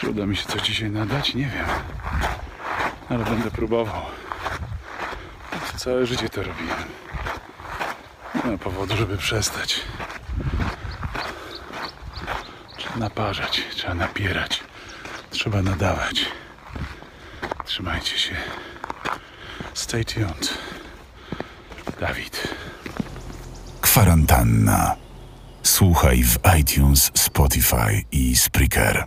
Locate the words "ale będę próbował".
3.08-4.02